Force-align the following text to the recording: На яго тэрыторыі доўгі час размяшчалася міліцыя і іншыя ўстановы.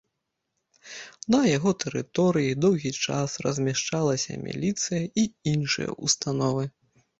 На 1.35 1.41
яго 1.57 1.73
тэрыторыі 1.83 2.55
доўгі 2.65 2.91
час 3.05 3.37
размяшчалася 3.49 4.41
міліцыя 4.49 5.03
і 5.05 5.23
іншыя 5.55 5.89
ўстановы. 6.09 6.65